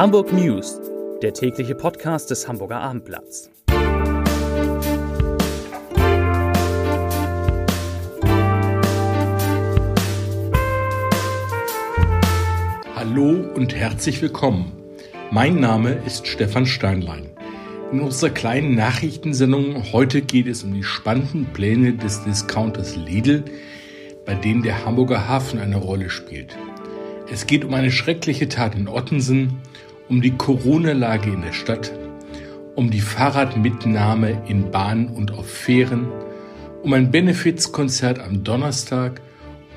Hamburg 0.00 0.32
News, 0.32 0.80
der 1.20 1.34
tägliche 1.34 1.74
Podcast 1.74 2.30
des 2.30 2.48
Hamburger 2.48 2.80
Abendblatts. 2.80 3.50
Hallo 12.96 13.44
und 13.54 13.74
herzlich 13.74 14.22
willkommen. 14.22 14.72
Mein 15.30 15.60
Name 15.60 16.00
ist 16.06 16.26
Stefan 16.26 16.64
Steinlein. 16.64 17.28
In 17.92 18.00
unserer 18.00 18.30
kleinen 18.30 18.74
Nachrichtensendung 18.74 19.92
heute 19.92 20.22
geht 20.22 20.46
es 20.46 20.64
um 20.64 20.72
die 20.72 20.82
spannenden 20.82 21.44
Pläne 21.52 21.92
des 21.92 22.24
Discounters 22.24 22.96
Lidl, 22.96 23.44
bei 24.24 24.34
denen 24.34 24.62
der 24.62 24.86
Hamburger 24.86 25.28
Hafen 25.28 25.60
eine 25.60 25.76
Rolle 25.76 26.08
spielt. 26.08 26.56
Es 27.30 27.46
geht 27.46 27.66
um 27.66 27.74
eine 27.74 27.92
schreckliche 27.92 28.48
Tat 28.48 28.74
in 28.74 28.88
Ottensen, 28.88 29.60
um 30.10 30.20
die 30.20 30.36
Corona-Lage 30.36 31.30
in 31.30 31.42
der 31.42 31.52
Stadt, 31.52 31.92
um 32.74 32.90
die 32.90 33.00
Fahrradmitnahme 33.00 34.42
in 34.48 34.70
Bahnen 34.70 35.08
und 35.08 35.32
auf 35.32 35.48
Fähren, 35.48 36.08
um 36.82 36.92
ein 36.92 37.12
Benefizkonzert 37.12 38.18
am 38.18 38.42
Donnerstag 38.42 39.20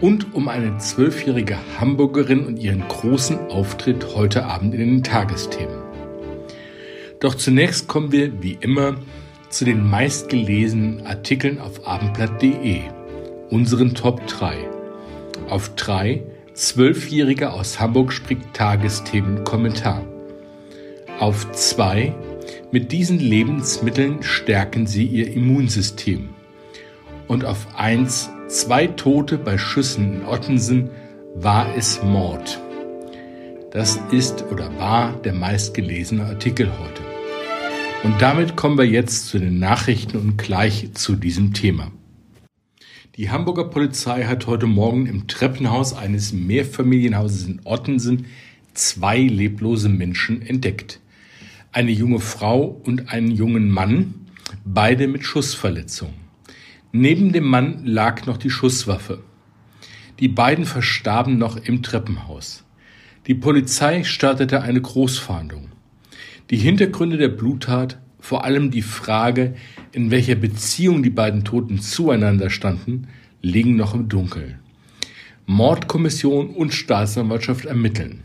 und 0.01 0.33
um 0.33 0.47
eine 0.47 0.77
zwölfjährige 0.79 1.57
Hamburgerin 1.79 2.45
und 2.45 2.57
ihren 2.57 2.85
großen 2.87 3.37
Auftritt 3.49 4.15
heute 4.15 4.45
Abend 4.45 4.73
in 4.73 4.79
den 4.79 5.03
Tagesthemen. 5.03 5.77
Doch 7.19 7.35
zunächst 7.35 7.87
kommen 7.87 8.11
wir, 8.11 8.41
wie 8.41 8.57
immer, 8.59 8.95
zu 9.49 9.65
den 9.65 9.87
meistgelesenen 9.87 11.05
Artikeln 11.05 11.59
auf 11.59 11.87
abendblatt.de, 11.87 12.81
unseren 13.51 13.93
Top 13.93 14.25
3. 14.25 14.57
Auf 15.47 15.75
3 15.75 16.23
Zwölfjähriger 16.53 17.53
aus 17.53 17.79
Hamburg 17.79 18.11
spricht 18.11 18.53
Tagesthemen 18.53 19.43
Kommentar. 19.43 20.03
Auf 21.19 21.51
2. 21.51 22.13
Mit 22.71 22.91
diesen 22.91 23.19
Lebensmitteln 23.19 24.23
stärken 24.23 24.87
sie 24.87 25.05
ihr 25.05 25.31
Immunsystem. 25.31 26.29
Und 27.27 27.45
auf 27.45 27.67
1. 27.77 28.29
Zwei 28.47 28.87
Tote 28.87 29.37
bei 29.37 29.57
Schüssen 29.57 30.21
in 30.21 30.25
Ottensen. 30.25 30.89
War 31.35 31.67
es 31.77 32.01
Mord? 32.03 32.59
Das 33.71 33.99
ist 34.11 34.43
oder 34.51 34.75
war 34.77 35.13
der 35.21 35.33
meistgelesene 35.33 36.25
Artikel 36.25 36.71
heute. 36.79 37.03
Und 38.03 38.21
damit 38.21 38.55
kommen 38.55 38.77
wir 38.77 38.85
jetzt 38.85 39.27
zu 39.27 39.39
den 39.39 39.59
Nachrichten 39.59 40.17
und 40.17 40.37
gleich 40.37 40.93
zu 40.93 41.15
diesem 41.15 41.53
Thema. 41.53 41.91
Die 43.17 43.29
Hamburger 43.29 43.65
Polizei 43.65 44.23
hat 44.23 44.47
heute 44.47 44.65
Morgen 44.65 45.05
im 45.05 45.27
Treppenhaus 45.27 45.93
eines 45.93 46.33
Mehrfamilienhauses 46.33 47.45
in 47.45 47.61
Ottensen 47.63 48.25
zwei 48.73 49.19
leblose 49.19 49.89
Menschen 49.89 50.41
entdeckt. 50.41 50.99
Eine 51.75 51.89
junge 51.89 52.19
Frau 52.19 52.65
und 52.65 53.11
einen 53.11 53.31
jungen 53.31 53.67
Mann, 53.67 54.13
beide 54.63 55.07
mit 55.07 55.25
Schussverletzungen. 55.25 56.13
Neben 56.91 57.33
dem 57.33 57.45
Mann 57.45 57.83
lag 57.83 58.27
noch 58.27 58.37
die 58.37 58.51
Schusswaffe. 58.51 59.23
Die 60.19 60.27
beiden 60.27 60.65
verstarben 60.65 61.39
noch 61.39 61.57
im 61.57 61.81
Treppenhaus. 61.81 62.63
Die 63.25 63.33
Polizei 63.33 64.03
startete 64.03 64.61
eine 64.61 64.81
Großfahndung. 64.81 65.69
Die 66.51 66.57
Hintergründe 66.57 67.17
der 67.17 67.29
Bluttat 67.29 67.99
vor 68.19 68.45
allem 68.45 68.69
die 68.69 68.83
Frage, 68.83 69.55
in 69.93 70.11
welcher 70.11 70.35
Beziehung 70.35 71.01
die 71.01 71.09
beiden 71.09 71.43
Toten 71.43 71.81
zueinander 71.81 72.51
standen, 72.51 73.07
liegen 73.41 73.75
noch 73.77 73.95
im 73.95 74.09
Dunkeln. 74.09 74.59
Mordkommission 75.47 76.51
und 76.51 76.71
Staatsanwaltschaft 76.75 77.65
ermitteln. 77.65 78.21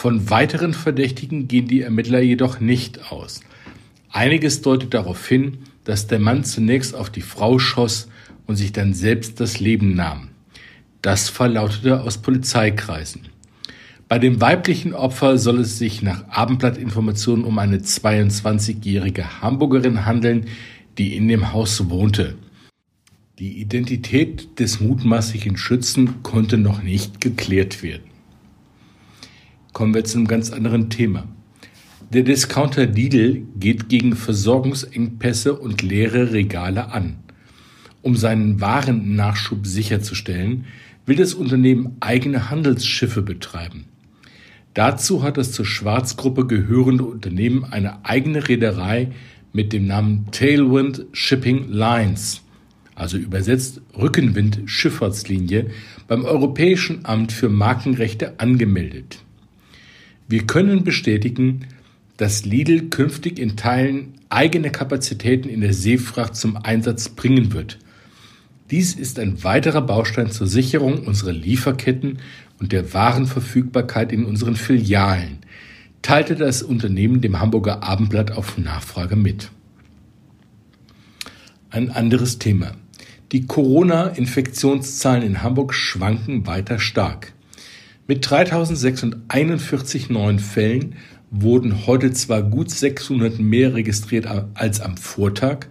Von 0.00 0.30
weiteren 0.30 0.72
Verdächtigen 0.72 1.46
gehen 1.46 1.68
die 1.68 1.82
Ermittler 1.82 2.22
jedoch 2.22 2.58
nicht 2.58 3.12
aus. 3.12 3.42
Einiges 4.08 4.62
deutet 4.62 4.94
darauf 4.94 5.28
hin, 5.28 5.58
dass 5.84 6.06
der 6.06 6.18
Mann 6.18 6.42
zunächst 6.42 6.94
auf 6.94 7.10
die 7.10 7.20
Frau 7.20 7.58
schoss 7.58 8.08
und 8.46 8.56
sich 8.56 8.72
dann 8.72 8.94
selbst 8.94 9.40
das 9.40 9.60
Leben 9.60 9.94
nahm. 9.94 10.28
Das 11.02 11.28
verlautete 11.28 12.00
aus 12.00 12.16
Polizeikreisen. 12.16 13.28
Bei 14.08 14.18
dem 14.18 14.40
weiblichen 14.40 14.94
Opfer 14.94 15.36
soll 15.36 15.60
es 15.60 15.76
sich 15.76 16.00
nach 16.00 16.26
Abendblattinformationen 16.30 17.44
um 17.44 17.58
eine 17.58 17.76
22-jährige 17.76 19.42
Hamburgerin 19.42 20.06
handeln, 20.06 20.46
die 20.96 21.14
in 21.14 21.28
dem 21.28 21.52
Haus 21.52 21.90
wohnte. 21.90 22.38
Die 23.38 23.60
Identität 23.60 24.60
des 24.60 24.80
mutmaßlichen 24.80 25.58
Schützen 25.58 26.22
konnte 26.22 26.56
noch 26.56 26.82
nicht 26.82 27.20
geklärt 27.20 27.82
werden. 27.82 28.09
Kommen 29.80 29.94
wir 29.94 30.04
zu 30.04 30.18
einem 30.18 30.26
ganz 30.26 30.50
anderen 30.50 30.90
Thema. 30.90 31.26
Der 32.12 32.22
Discounter 32.22 32.84
Lidl 32.84 33.46
geht 33.58 33.88
gegen 33.88 34.14
Versorgungsengpässe 34.14 35.54
und 35.54 35.80
leere 35.80 36.34
Regale 36.34 36.92
an. 36.92 37.16
Um 38.02 38.14
seinen 38.14 38.60
Warennachschub 38.60 39.66
sicherzustellen, 39.66 40.66
will 41.06 41.16
das 41.16 41.32
Unternehmen 41.32 41.96
eigene 42.00 42.50
Handelsschiffe 42.50 43.22
betreiben. 43.22 43.86
Dazu 44.74 45.22
hat 45.22 45.38
das 45.38 45.52
zur 45.52 45.64
Schwarzgruppe 45.64 46.46
gehörende 46.46 47.04
Unternehmen 47.04 47.64
eine 47.64 48.04
eigene 48.04 48.48
Reederei 48.48 49.12
mit 49.54 49.72
dem 49.72 49.86
Namen 49.86 50.26
Tailwind 50.30 51.06
Shipping 51.12 51.70
Lines, 51.70 52.42
also 52.94 53.16
übersetzt 53.16 53.80
Rückenwind 53.96 54.60
Schifffahrtslinie, 54.66 55.70
beim 56.06 56.26
Europäischen 56.26 57.06
Amt 57.06 57.32
für 57.32 57.48
Markenrechte 57.48 58.38
angemeldet. 58.40 59.24
Wir 60.30 60.46
können 60.46 60.84
bestätigen, 60.84 61.66
dass 62.16 62.44
Lidl 62.44 62.88
künftig 62.88 63.40
in 63.40 63.56
Teilen 63.56 64.14
eigene 64.28 64.70
Kapazitäten 64.70 65.48
in 65.48 65.60
der 65.60 65.74
Seefracht 65.74 66.36
zum 66.36 66.56
Einsatz 66.56 67.08
bringen 67.08 67.52
wird. 67.52 67.80
Dies 68.70 68.94
ist 68.94 69.18
ein 69.18 69.42
weiterer 69.42 69.82
Baustein 69.82 70.30
zur 70.30 70.46
Sicherung 70.46 71.04
unserer 71.04 71.32
Lieferketten 71.32 72.20
und 72.60 72.70
der 72.70 72.94
Warenverfügbarkeit 72.94 74.12
in 74.12 74.24
unseren 74.24 74.54
Filialen, 74.54 75.38
teilte 76.00 76.36
das 76.36 76.62
Unternehmen 76.62 77.20
dem 77.20 77.40
Hamburger 77.40 77.82
Abendblatt 77.82 78.30
auf 78.30 78.56
Nachfrage 78.56 79.16
mit. 79.16 79.50
Ein 81.70 81.90
anderes 81.90 82.38
Thema. 82.38 82.76
Die 83.32 83.48
Corona-Infektionszahlen 83.48 85.24
in 85.24 85.42
Hamburg 85.42 85.74
schwanken 85.74 86.46
weiter 86.46 86.78
stark. 86.78 87.32
Mit 88.10 88.28
3641 88.28 90.10
neuen 90.10 90.40
Fällen 90.40 90.96
wurden 91.30 91.86
heute 91.86 92.10
zwar 92.10 92.42
gut 92.42 92.68
600 92.68 93.38
mehr 93.38 93.74
registriert 93.74 94.26
als 94.54 94.80
am 94.80 94.96
Vortag, 94.96 95.68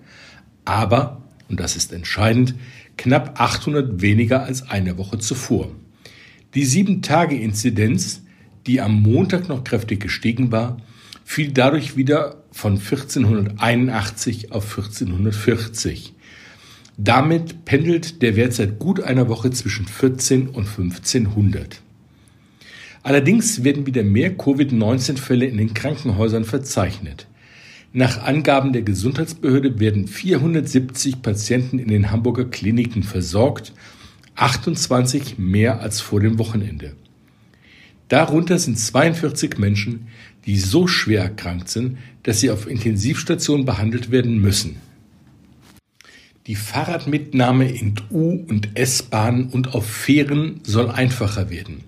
aber, 0.63 1.21
und 1.49 1.59
das 1.59 1.75
ist 1.75 1.91
entscheidend, 1.91 2.55
knapp 2.95 3.41
800 3.41 4.01
weniger 4.01 4.43
als 4.43 4.69
eine 4.69 4.97
Woche 4.97 5.19
zuvor. 5.19 5.69
Die 6.55 6.65
7-Tage-Inzidenz, 6.65 8.21
die 8.65 8.79
am 8.79 9.01
Montag 9.01 9.49
noch 9.49 9.65
kräftig 9.65 9.99
gestiegen 9.99 10.49
war, 10.49 10.77
fiel 11.25 11.51
dadurch 11.51 11.97
wieder 11.97 12.45
von 12.53 12.75
1481 12.75 14.53
auf 14.53 14.63
1440. 14.63 16.13
Damit 16.95 17.65
pendelt 17.65 18.21
der 18.21 18.37
Wert 18.37 18.53
seit 18.53 18.79
gut 18.79 19.01
einer 19.01 19.27
Woche 19.27 19.51
zwischen 19.51 19.87
14 19.87 20.47
und 20.47 20.69
1500. 20.69 21.81
Allerdings 23.03 23.63
werden 23.63 23.85
wieder 23.85 24.03
mehr 24.03 24.35
Covid-19-Fälle 24.35 25.45
in 25.45 25.57
den 25.57 25.73
Krankenhäusern 25.73 26.45
verzeichnet. 26.45 27.27
Nach 27.93 28.21
Angaben 28.21 28.73
der 28.73 28.83
Gesundheitsbehörde 28.83 29.79
werden 29.79 30.07
470 30.07 31.21
Patienten 31.21 31.79
in 31.79 31.87
den 31.87 32.11
Hamburger 32.11 32.45
Kliniken 32.45 33.03
versorgt 33.03 33.73
28 34.35 35.37
mehr 35.37 35.81
als 35.81 35.99
vor 35.99 36.19
dem 36.19 36.37
Wochenende. 36.37 36.95
Darunter 38.09 38.57
sind 38.57 38.77
42 38.77 39.57
Menschen, 39.57 40.07
die 40.45 40.57
so 40.57 40.87
schwer 40.87 41.23
erkrankt 41.23 41.69
sind, 41.69 41.97
dass 42.23 42.39
sie 42.39 42.49
auf 42.51 42.69
Intensivstationen 42.69 43.65
behandelt 43.65 44.11
werden 44.11 44.39
müssen. 44.39 44.77
Die 46.47 46.55
Fahrradmitnahme 46.55 47.69
in 47.69 47.95
U- 48.09 48.45
und 48.47 48.69
S-Bahnen 48.75 49.49
und 49.49 49.75
auf 49.75 49.85
Fähren 49.85 50.61
soll 50.63 50.89
einfacher 50.89 51.49
werden. 51.49 51.83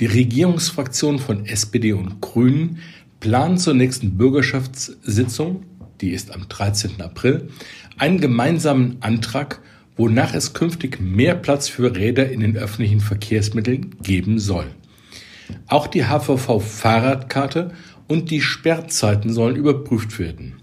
Die 0.00 0.06
Regierungsfraktion 0.06 1.18
von 1.18 1.46
SPD 1.46 1.92
und 1.92 2.20
Grünen 2.20 2.78
planen 3.20 3.58
zur 3.58 3.74
nächsten 3.74 4.16
Bürgerschaftssitzung, 4.16 5.64
die 6.00 6.10
ist 6.10 6.34
am 6.34 6.48
13. 6.48 7.00
April, 7.00 7.48
einen 7.96 8.20
gemeinsamen 8.20 8.98
Antrag 9.00 9.60
wonach 9.96 10.34
es 10.34 10.52
künftig 10.52 11.00
mehr 11.00 11.34
Platz 11.34 11.68
für 11.68 11.96
Räder 11.96 12.30
in 12.30 12.40
den 12.40 12.56
öffentlichen 12.56 13.00
Verkehrsmitteln 13.00 13.96
geben 14.02 14.38
soll. 14.38 14.66
Auch 15.66 15.86
die 15.86 16.04
HVV-Fahrradkarte 16.04 17.72
und 18.06 18.30
die 18.30 18.40
Sperrzeiten 18.40 19.32
sollen 19.32 19.56
überprüft 19.56 20.18
werden. 20.18 20.54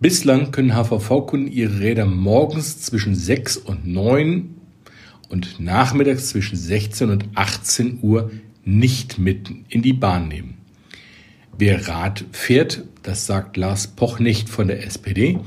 Bislang 0.00 0.50
können 0.50 0.74
HVV-Kunden 0.74 1.52
ihre 1.52 1.80
Räder 1.80 2.06
morgens 2.06 2.80
zwischen 2.80 3.14
6 3.14 3.58
und 3.58 3.86
9 3.86 4.56
und 5.30 5.58
nachmittags 5.58 6.28
zwischen 6.28 6.56
16 6.56 7.10
und 7.10 7.24
18 7.34 8.00
Uhr 8.02 8.30
nicht 8.64 9.18
mit 9.18 9.50
in 9.68 9.80
die 9.80 9.94
Bahn 9.94 10.28
nehmen. 10.28 10.58
Wer 11.56 11.88
Rad 11.88 12.24
fährt, 12.32 12.84
das 13.02 13.26
sagt 13.26 13.56
Lars 13.56 13.86
Pochnecht 13.86 14.48
von 14.48 14.68
der 14.68 14.84
SPD, 14.84 15.38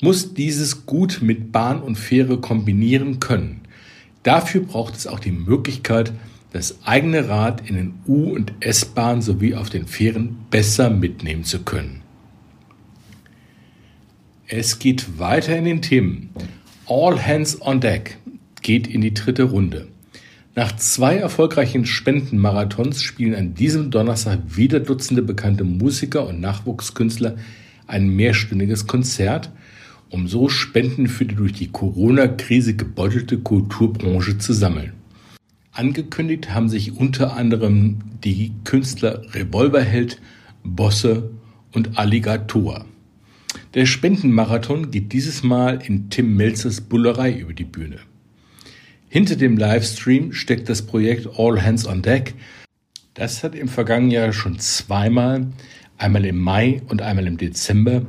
muss 0.00 0.32
dieses 0.34 0.86
gut 0.86 1.20
mit 1.22 1.52
Bahn 1.52 1.82
und 1.82 1.96
Fähre 1.96 2.38
kombinieren 2.40 3.20
können. 3.20 3.60
Dafür 4.22 4.62
braucht 4.62 4.96
es 4.96 5.06
auch 5.06 5.20
die 5.20 5.32
Möglichkeit, 5.32 6.12
das 6.52 6.78
eigene 6.84 7.28
Rad 7.28 7.68
in 7.68 7.76
den 7.76 7.94
U- 8.06 8.34
und 8.34 8.52
S-Bahnen 8.60 9.22
sowie 9.22 9.54
auf 9.54 9.70
den 9.70 9.86
Fähren 9.86 10.36
besser 10.50 10.90
mitnehmen 10.90 11.44
zu 11.44 11.60
können. 11.60 12.02
Es 14.46 14.78
geht 14.78 15.18
weiter 15.18 15.56
in 15.56 15.64
den 15.64 15.80
Themen. 15.80 16.30
All 16.86 17.24
Hands 17.24 17.62
on 17.62 17.80
Deck 17.80 18.18
geht 18.62 18.86
in 18.86 19.00
die 19.00 19.14
dritte 19.14 19.44
Runde. 19.44 19.88
Nach 20.56 20.74
zwei 20.76 21.16
erfolgreichen 21.16 21.86
Spendenmarathons 21.86 23.02
spielen 23.02 23.34
an 23.34 23.54
diesem 23.54 23.90
Donnerstag 23.90 24.40
wieder 24.48 24.80
Dutzende 24.80 25.22
bekannte 25.22 25.64
Musiker 25.64 26.26
und 26.26 26.40
Nachwuchskünstler 26.40 27.36
ein 27.86 28.08
mehrstündiges 28.08 28.86
Konzert, 28.86 29.50
um 30.10 30.26
so 30.26 30.48
Spenden 30.48 31.06
für 31.06 31.24
die 31.24 31.36
durch 31.36 31.52
die 31.52 31.68
Corona-Krise 31.68 32.74
gebeutelte 32.74 33.38
Kulturbranche 33.38 34.38
zu 34.38 34.52
sammeln. 34.52 34.92
Angekündigt 35.72 36.52
haben 36.52 36.68
sich 36.68 36.96
unter 36.96 37.36
anderem 37.36 37.98
die 38.24 38.52
Künstler 38.64 39.22
Revolverheld, 39.32 40.20
Bosse 40.64 41.30
und 41.72 41.96
Alligator. 41.96 42.84
Der 43.74 43.86
Spendenmarathon 43.86 44.90
geht 44.90 45.12
dieses 45.12 45.44
Mal 45.44 45.80
in 45.86 46.10
Tim 46.10 46.36
Melzers 46.36 46.80
Bullerei 46.80 47.32
über 47.32 47.52
die 47.52 47.64
Bühne. 47.64 47.98
Hinter 49.12 49.34
dem 49.34 49.56
Livestream 49.56 50.32
steckt 50.32 50.68
das 50.68 50.82
Projekt 50.82 51.26
All 51.36 51.60
Hands 51.60 51.84
on 51.84 52.00
Deck. 52.00 52.34
Das 53.14 53.42
hat 53.42 53.56
im 53.56 53.66
vergangenen 53.66 54.12
Jahr 54.12 54.32
schon 54.32 54.60
zweimal, 54.60 55.48
einmal 55.98 56.24
im 56.24 56.38
Mai 56.38 56.80
und 56.88 57.02
einmal 57.02 57.26
im 57.26 57.36
Dezember, 57.36 58.02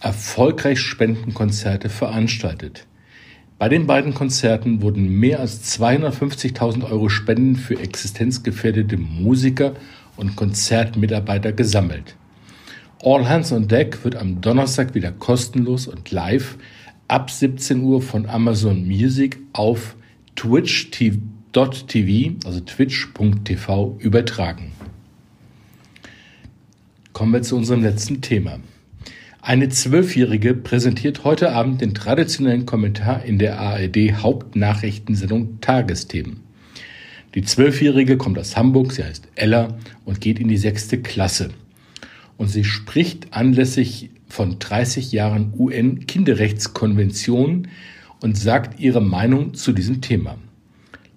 erfolgreich 0.00 0.80
Spendenkonzerte 0.80 1.88
veranstaltet. 1.88 2.84
Bei 3.60 3.68
den 3.68 3.86
beiden 3.86 4.12
Konzerten 4.12 4.82
wurden 4.82 5.08
mehr 5.08 5.38
als 5.38 5.72
250.000 5.78 6.90
Euro 6.90 7.08
Spenden 7.08 7.54
für 7.54 7.78
existenzgefährdete 7.78 8.96
Musiker 8.96 9.74
und 10.16 10.34
Konzertmitarbeiter 10.34 11.52
gesammelt. 11.52 12.16
All 13.04 13.28
Hands 13.28 13.52
on 13.52 13.68
Deck 13.68 14.02
wird 14.02 14.16
am 14.16 14.40
Donnerstag 14.40 14.96
wieder 14.96 15.12
kostenlos 15.12 15.86
und 15.86 16.10
live 16.10 16.58
ab 17.06 17.30
17 17.30 17.80
Uhr 17.82 18.02
von 18.02 18.26
Amazon 18.26 18.84
Music 18.84 19.38
auf 19.52 19.94
twitch.tv, 20.36 22.36
also 22.44 22.60
twitch.tv 22.60 23.98
übertragen. 24.00 24.72
Kommen 27.12 27.32
wir 27.32 27.42
zu 27.42 27.56
unserem 27.56 27.82
letzten 27.82 28.20
Thema. 28.20 28.60
Eine 29.40 29.68
Zwölfjährige 29.68 30.54
präsentiert 30.54 31.24
heute 31.24 31.52
Abend 31.52 31.80
den 31.80 31.94
traditionellen 31.94 32.66
Kommentar 32.66 33.24
in 33.24 33.38
der 33.38 33.60
ARD 33.60 34.14
Hauptnachrichtensendung 34.14 35.60
Tagesthemen. 35.60 36.40
Die 37.34 37.42
Zwölfjährige 37.42 38.16
kommt 38.16 38.38
aus 38.38 38.56
Hamburg, 38.56 38.92
sie 38.92 39.04
heißt 39.04 39.28
Ella 39.34 39.76
und 40.04 40.20
geht 40.20 40.38
in 40.38 40.46
die 40.48 40.56
sechste 40.56 41.02
Klasse. 41.02 41.50
Und 42.36 42.48
sie 42.48 42.64
spricht 42.64 43.32
anlässlich 43.32 44.10
von 44.28 44.58
30 44.58 45.12
Jahren 45.12 45.54
UN-Kinderrechtskonvention 45.56 47.68
und 48.24 48.38
sagt 48.38 48.80
ihre 48.80 49.02
Meinung 49.02 49.52
zu 49.52 49.74
diesem 49.74 50.00
Thema. 50.00 50.38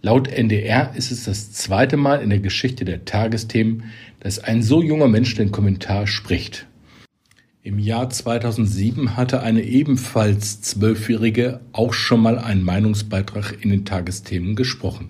Laut 0.01 0.27
NDR 0.27 0.94
ist 0.94 1.09
es 1.09 1.24
das 1.24 1.54
zweite 1.54 1.95
Mal 1.95 2.21
in 2.21 2.30
der 2.30 2.39
Geschichte 2.39 2.83
der 2.83 3.06
Tagesthemen, 3.06 3.86
dass 4.19 4.39
ein 4.39 4.62
so 4.62 4.83
junger 4.83 5.07
Mensch 5.07 5.33
den 5.33 5.54
Kommentar 5.54 6.06
spricht. 6.06 6.68
Im 7.63 7.80
Jahr 7.80 8.09
2007 8.09 9.15
hatte 9.15 9.42
eine 9.42 9.63
ebenfalls 9.63 10.62
Zwölfjährige 10.62 11.62
auch 11.71 11.94
schon 11.94 12.19
mal 12.19 12.38
einen 12.38 12.63
Meinungsbeitrag 12.63 13.56
in 13.63 13.69
den 13.69 13.86
Tagesthemen 13.86 14.57
gesprochen. 14.57 15.10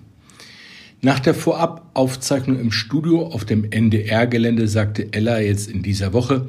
Nach 1.00 1.18
der 1.18 1.34
Vorabaufzeichnung 1.34 2.60
im 2.60 2.70
Studio 2.70 3.26
auf 3.26 3.44
dem 3.44 3.72
NDR-Gelände 3.72 4.68
sagte 4.68 5.12
Ella 5.12 5.40
jetzt 5.40 5.68
in 5.68 5.82
dieser 5.82 6.12
Woche, 6.12 6.46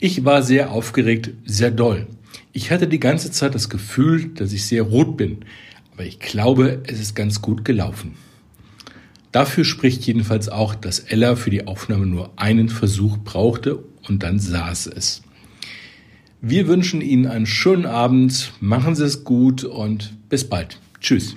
ich 0.00 0.24
war 0.24 0.42
sehr 0.42 0.72
aufgeregt, 0.72 1.30
sehr 1.44 1.70
doll. 1.70 2.08
Ich 2.52 2.70
hatte 2.70 2.86
die 2.86 3.00
ganze 3.00 3.30
Zeit 3.30 3.54
das 3.54 3.70
Gefühl, 3.70 4.28
dass 4.34 4.52
ich 4.52 4.66
sehr 4.66 4.82
rot 4.82 5.16
bin, 5.16 5.38
aber 5.92 6.04
ich 6.04 6.18
glaube, 6.18 6.82
es 6.86 7.00
ist 7.00 7.14
ganz 7.14 7.40
gut 7.40 7.64
gelaufen. 7.64 8.14
Dafür 9.32 9.64
spricht 9.64 10.02
jedenfalls 10.02 10.50
auch, 10.50 10.74
dass 10.74 10.98
Ella 10.98 11.36
für 11.36 11.48
die 11.48 11.66
Aufnahme 11.66 12.04
nur 12.04 12.30
einen 12.36 12.68
Versuch 12.68 13.16
brauchte 13.16 13.82
und 14.06 14.22
dann 14.22 14.38
saß 14.38 14.88
es. 14.88 15.22
Wir 16.42 16.68
wünschen 16.68 17.00
Ihnen 17.00 17.26
einen 17.26 17.46
schönen 17.46 17.86
Abend, 17.86 18.52
machen 18.60 18.94
Sie 18.94 19.04
es 19.04 19.24
gut 19.24 19.64
und 19.64 20.12
bis 20.28 20.44
bald. 20.44 20.78
Tschüss. 21.00 21.36